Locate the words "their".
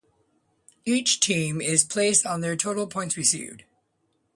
2.41-2.55